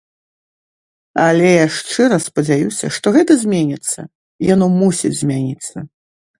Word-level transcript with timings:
Але 1.25 1.47
я 1.63 1.67
шчыра 1.75 2.17
спадзяюся, 2.25 2.91
што 2.97 3.15
гэта 3.19 3.31
зменіцца, 3.45 3.99
яно 4.53 4.65
мусіць 4.81 5.17
змяніцца. 5.25 5.89